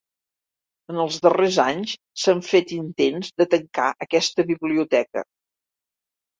[0.93, 1.93] En els darrers anys,
[2.23, 5.29] s'han fet intents de tancar aquesta biblioteca.